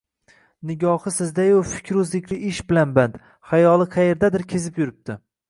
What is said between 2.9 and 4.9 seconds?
band, xayoli qayerlardadir kezib